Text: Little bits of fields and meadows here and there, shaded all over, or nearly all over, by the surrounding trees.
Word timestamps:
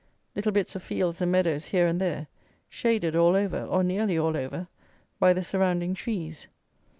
Little 0.35 0.51
bits 0.51 0.75
of 0.75 0.81
fields 0.81 1.21
and 1.21 1.31
meadows 1.31 1.67
here 1.67 1.85
and 1.85 2.01
there, 2.01 2.25
shaded 2.69 3.15
all 3.15 3.35
over, 3.35 3.61
or 3.65 3.83
nearly 3.83 4.17
all 4.17 4.35
over, 4.35 4.67
by 5.19 5.31
the 5.31 5.43
surrounding 5.43 5.93
trees. 5.93 6.47